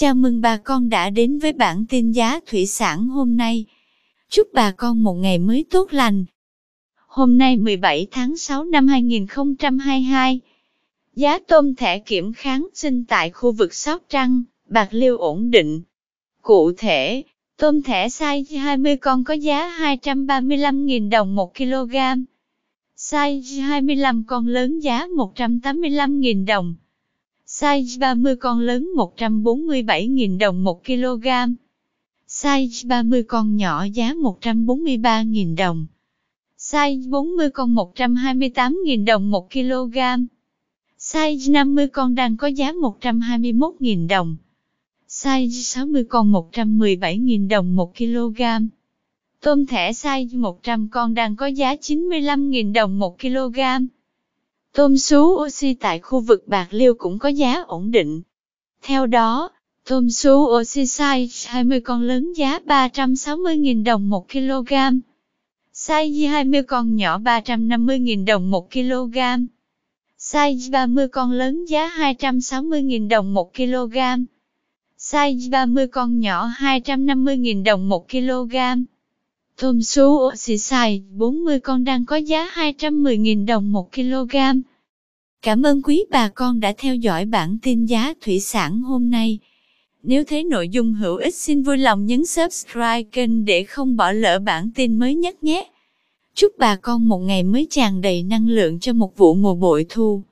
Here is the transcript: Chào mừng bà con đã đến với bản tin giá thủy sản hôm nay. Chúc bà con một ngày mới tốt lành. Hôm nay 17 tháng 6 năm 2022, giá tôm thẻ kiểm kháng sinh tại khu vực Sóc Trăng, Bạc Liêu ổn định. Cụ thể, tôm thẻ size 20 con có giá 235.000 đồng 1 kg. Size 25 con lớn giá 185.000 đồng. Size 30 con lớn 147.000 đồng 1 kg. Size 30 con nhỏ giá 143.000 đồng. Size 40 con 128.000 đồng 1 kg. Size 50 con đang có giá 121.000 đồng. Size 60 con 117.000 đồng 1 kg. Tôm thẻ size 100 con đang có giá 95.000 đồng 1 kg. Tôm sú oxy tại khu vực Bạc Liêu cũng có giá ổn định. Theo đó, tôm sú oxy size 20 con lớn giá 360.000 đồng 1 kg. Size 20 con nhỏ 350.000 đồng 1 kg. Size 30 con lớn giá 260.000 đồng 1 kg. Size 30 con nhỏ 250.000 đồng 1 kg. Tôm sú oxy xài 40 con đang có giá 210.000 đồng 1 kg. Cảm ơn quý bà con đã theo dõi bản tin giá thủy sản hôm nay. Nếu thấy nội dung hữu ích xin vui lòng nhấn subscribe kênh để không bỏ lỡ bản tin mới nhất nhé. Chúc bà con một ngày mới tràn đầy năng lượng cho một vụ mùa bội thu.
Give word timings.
Chào 0.00 0.14
mừng 0.14 0.40
bà 0.40 0.56
con 0.56 0.88
đã 0.88 1.10
đến 1.10 1.38
với 1.38 1.52
bản 1.52 1.84
tin 1.88 2.12
giá 2.12 2.40
thủy 2.46 2.66
sản 2.66 3.08
hôm 3.08 3.36
nay. 3.36 3.64
Chúc 4.28 4.48
bà 4.52 4.70
con 4.70 5.02
một 5.02 5.14
ngày 5.14 5.38
mới 5.38 5.64
tốt 5.70 5.92
lành. 5.92 6.24
Hôm 7.06 7.38
nay 7.38 7.56
17 7.56 8.06
tháng 8.10 8.36
6 8.36 8.64
năm 8.64 8.86
2022, 8.86 10.40
giá 11.16 11.38
tôm 11.38 11.74
thẻ 11.74 11.98
kiểm 11.98 12.32
kháng 12.32 12.68
sinh 12.74 13.04
tại 13.04 13.30
khu 13.30 13.52
vực 13.52 13.74
Sóc 13.74 14.02
Trăng, 14.08 14.42
Bạc 14.66 14.88
Liêu 14.90 15.18
ổn 15.18 15.50
định. 15.50 15.82
Cụ 16.42 16.72
thể, 16.72 17.22
tôm 17.56 17.82
thẻ 17.82 18.08
size 18.08 18.60
20 18.60 18.96
con 18.96 19.24
có 19.24 19.34
giá 19.34 19.78
235.000 19.78 21.10
đồng 21.10 21.34
1 21.34 21.56
kg. 21.56 21.96
Size 22.96 23.62
25 23.62 24.24
con 24.26 24.46
lớn 24.46 24.80
giá 24.80 25.06
185.000 25.06 26.46
đồng. 26.46 26.74
Size 27.60 27.98
30 27.98 28.36
con 28.36 28.60
lớn 28.60 28.90
147.000 28.96 30.38
đồng 30.38 30.64
1 30.64 30.84
kg. 30.84 31.26
Size 32.28 32.88
30 32.88 33.22
con 33.22 33.56
nhỏ 33.56 33.84
giá 33.84 34.14
143.000 34.14 35.56
đồng. 35.56 35.86
Size 36.58 37.10
40 37.10 37.50
con 37.50 37.74
128.000 37.74 39.04
đồng 39.04 39.30
1 39.30 39.50
kg. 39.52 39.98
Size 40.98 41.52
50 41.52 41.88
con 41.88 42.14
đang 42.14 42.36
có 42.36 42.46
giá 42.46 42.72
121.000 42.72 44.08
đồng. 44.08 44.36
Size 45.08 45.62
60 45.62 46.04
con 46.04 46.32
117.000 46.32 47.48
đồng 47.48 47.76
1 47.76 47.96
kg. 47.96 48.42
Tôm 49.40 49.66
thẻ 49.66 49.92
size 49.92 50.40
100 50.40 50.88
con 50.88 51.14
đang 51.14 51.36
có 51.36 51.46
giá 51.46 51.74
95.000 51.74 52.72
đồng 52.72 52.98
1 52.98 53.20
kg. 53.20 53.58
Tôm 54.72 54.96
sú 54.96 55.44
oxy 55.46 55.74
tại 55.74 55.98
khu 55.98 56.20
vực 56.20 56.48
Bạc 56.48 56.66
Liêu 56.70 56.94
cũng 56.94 57.18
có 57.18 57.28
giá 57.28 57.62
ổn 57.66 57.90
định. 57.90 58.22
Theo 58.82 59.06
đó, 59.06 59.50
tôm 59.88 60.10
sú 60.10 60.46
oxy 60.60 60.82
size 60.82 61.50
20 61.50 61.80
con 61.80 62.02
lớn 62.02 62.32
giá 62.32 62.58
360.000 62.66 63.84
đồng 63.84 64.10
1 64.10 64.28
kg. 64.32 64.72
Size 65.74 66.28
20 66.28 66.62
con 66.62 66.96
nhỏ 66.96 67.18
350.000 67.18 68.24
đồng 68.24 68.50
1 68.50 68.70
kg. 68.72 69.18
Size 70.18 70.70
30 70.70 71.08
con 71.08 71.32
lớn 71.32 71.64
giá 71.64 71.90
260.000 71.98 73.08
đồng 73.08 73.34
1 73.34 73.54
kg. 73.54 73.96
Size 74.98 75.50
30 75.50 75.86
con 75.86 76.20
nhỏ 76.20 76.48
250.000 76.58 77.64
đồng 77.64 77.88
1 77.88 78.08
kg. 78.10 78.56
Tôm 79.60 79.82
sú 79.82 80.02
oxy 80.02 80.58
xài 80.58 81.02
40 81.10 81.60
con 81.60 81.84
đang 81.84 82.06
có 82.06 82.16
giá 82.16 82.48
210.000 82.54 83.46
đồng 83.46 83.72
1 83.72 83.92
kg. 83.92 84.36
Cảm 85.42 85.62
ơn 85.62 85.82
quý 85.82 86.04
bà 86.10 86.28
con 86.28 86.60
đã 86.60 86.72
theo 86.78 86.94
dõi 86.94 87.24
bản 87.24 87.58
tin 87.62 87.84
giá 87.84 88.14
thủy 88.20 88.40
sản 88.40 88.80
hôm 88.80 89.10
nay. 89.10 89.38
Nếu 90.02 90.24
thấy 90.24 90.44
nội 90.44 90.68
dung 90.68 90.94
hữu 90.94 91.16
ích 91.16 91.34
xin 91.34 91.62
vui 91.62 91.78
lòng 91.78 92.06
nhấn 92.06 92.26
subscribe 92.26 93.02
kênh 93.02 93.44
để 93.44 93.64
không 93.64 93.96
bỏ 93.96 94.12
lỡ 94.12 94.38
bản 94.38 94.70
tin 94.74 94.98
mới 94.98 95.14
nhất 95.14 95.42
nhé. 95.42 95.70
Chúc 96.34 96.52
bà 96.58 96.76
con 96.76 97.08
một 97.08 97.18
ngày 97.18 97.42
mới 97.42 97.66
tràn 97.70 98.00
đầy 98.00 98.22
năng 98.22 98.48
lượng 98.48 98.80
cho 98.80 98.92
một 98.92 99.16
vụ 99.16 99.34
mùa 99.34 99.54
bội 99.54 99.86
thu. 99.88 100.22